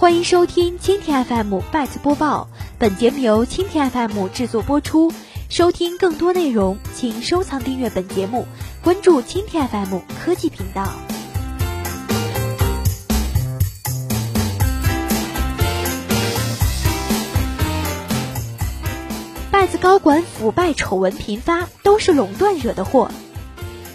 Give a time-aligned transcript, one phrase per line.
[0.00, 5.12] 欢迎收听蜻蜓 FM 拜次播报，本节目由蜻蜓 FM 制作播出。
[5.50, 8.46] 收听更多内容，请收藏订阅本节目，
[8.82, 10.88] 关注蜻蜓 FM 科技频道。
[19.50, 23.10] 拜子高管腐败丑闻频发，都是垄断惹的祸。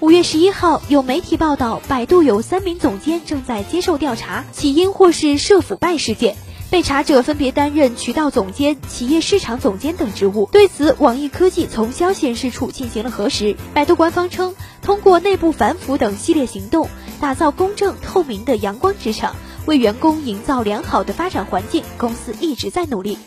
[0.00, 6.36] 五月十一号，有媒体报道，百度有三名总监正在接受调查，起因或是涉腐败事件。
[6.70, 10.48] 被查者分别担任渠道总监、企业市场总监等职务。
[10.52, 13.56] 对此，网易科技从消息人士处进行了核实。
[13.74, 16.88] 百度官方称，通过内部反腐等系列行动，
[17.18, 19.34] 打造公正透明的阳光职场，
[19.66, 23.18] 为员工营造良好的发展环境，公司一直在努力。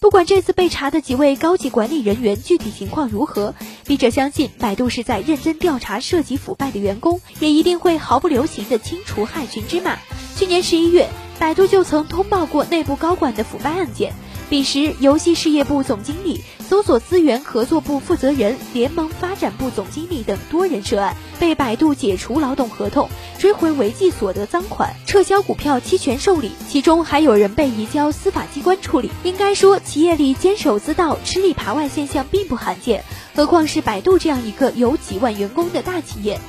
[0.00, 9.98] 不管这次被查的几位高级管理人员具体情况如何，笔者相信百度是在认真调查涉及腐败的员工，也一定会毫不留情的清除害群之马。
[10.36, 11.06] 去年十一月，
[11.38, 14.14] 百度就曾通报过内部高管的腐败案件。
[14.50, 29.08] 彼时，游戏事业部总经理、搜索资源合作部负责人、联盟发展部总经理等多人涉案，被百度解除劳动合同、追回违纪所得赃款、撤销股票期权受理，其中还有人被移交司法机关处理。
[29.22, 33.04] 应该说，企业里监守自盗、吃里扒外现象并不罕见，
[33.36, 36.40] 何况是百度这样一个有几万员工的大企业。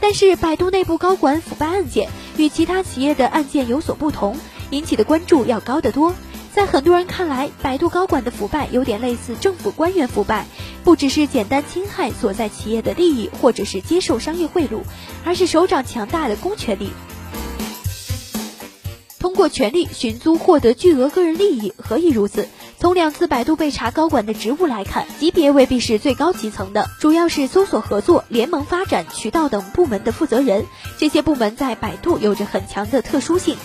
[0.00, 4.36] 但是，百度内部高管腐败案件与其他企业的案件有所不同，
[4.70, 6.14] 引起的关注要高得多。
[6.52, 10.46] 在很多人看来，百度高管的腐败有点类似政府官员腐败，
[10.84, 14.82] 不只是简单侵害所在企业的利益，或者是接受商业贿赂，
[15.24, 16.90] 而是手掌强大的公权力，
[19.18, 21.72] 通过权力寻租获得巨额个人利益。
[21.76, 22.48] 何以如此？
[22.78, 30.66] 从两次百度被查高管的职务来看，级别未必是最高级层的，主要是搜索合作、联盟发展、渠道等部门的负责人。
[30.98, 33.56] 这些部门在百度有着很强的特殊性。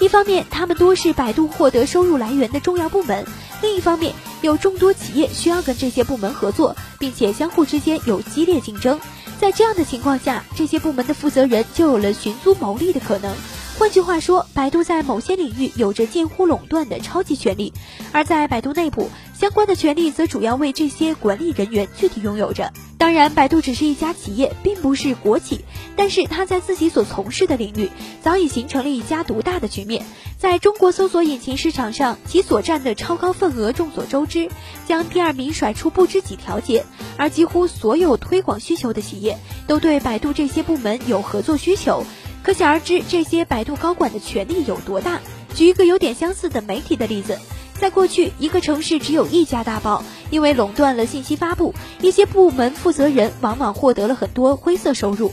[0.00, 3.24] 一方面，他们多是百度获得收入来源的重要部门；
[3.62, 4.12] 另一方面，
[4.42, 9.00] 有众多企业需要跟这些部门合作，并且相互之间有激烈竞争。
[9.40, 13.34] 在这样的情况下，这些部门的负责人就有了寻租牟利的可能。
[13.78, 17.74] 换句话说，百度在某些领域有着近乎垄断的超级权利，
[18.10, 22.72] 而在百度内部，相关的权利则主要为这些管理人员具体拥有着。
[22.96, 25.60] 当然，百度只是一家企业，并不是国企，
[25.94, 27.90] 但是它在自己所从事的领域
[28.22, 30.02] 早已形成了一家独大的局面。
[30.38, 34.48] 在中国搜索引擎市场上，其所占的超高份额众所周知，
[34.86, 36.86] 将第二名甩出不知几条街。
[37.18, 42.04] 而几乎所有推广需求的企业都对百度这些部门有合作需求。
[42.46, 45.18] 可想而知，这些百度高管的权力有多大。
[45.52, 47.40] 举一个有点相似的媒体的例子，
[47.80, 55.32] 在过去，一个城市只有一家大报，因为垄断了信息发布，一些部门负责人往往获得了很多灰色收入。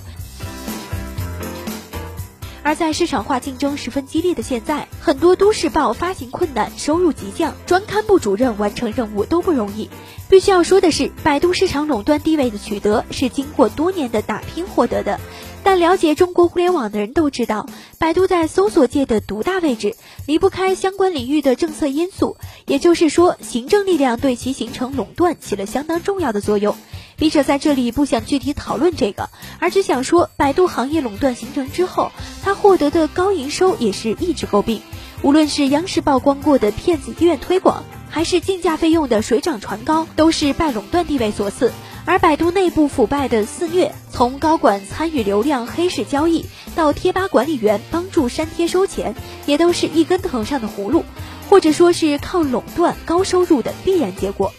[2.64, 9.90] 而在市场化竞争十分激烈的现在，很多都市报发行困难，收入急降，专刊部主任完成任务都不容易。
[10.30, 15.20] 必须要说的是，百度市场垄断地位的取得是经过多年的打拼获得的。
[15.66, 19.96] 但了解中国互联网的人都知道，百度在搜索界的独大位置
[20.26, 22.36] 离不开相关领域的政策因素，
[22.66, 26.76] 也就是说，行政力量对其形成垄断起了相当重要的作用。
[27.24, 29.30] 笔者在这里不想具体讨论这个，
[29.60, 32.12] 而只想说，百度行业垄断形成之后，
[32.44, 34.82] 它获得的高营收也是一直诟病。
[35.22, 41.72] 无论是央视曝光过的骗子医院推广，还是竞价费用的水涨船高，都是拜垄断地位所赐。
[42.04, 46.46] 而百度内部腐败的肆虐，从高管参与流量黑市交易，
[46.76, 51.06] 到贴吧管理员帮助删帖收钱，也都是一根藤上的葫芦，
[51.50, 54.54] 或者说是靠垄断高收入的必然结果。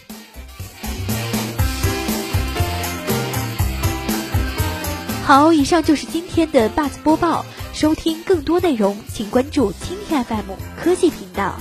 [5.26, 7.42] 好，以上就是今天的 Buzz 播报。
[7.72, 11.56] 收听更多内容，请关注蜻蜓 FM 科技频道。